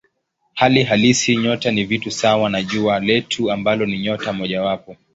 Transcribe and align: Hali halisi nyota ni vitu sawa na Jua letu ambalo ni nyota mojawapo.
Hali 0.53 0.83
halisi 0.83 1.35
nyota 1.37 1.71
ni 1.71 1.83
vitu 1.83 2.11
sawa 2.11 2.49
na 2.49 2.61
Jua 2.63 2.99
letu 2.99 3.51
ambalo 3.51 3.85
ni 3.85 3.99
nyota 3.99 4.33
mojawapo. 4.33 4.97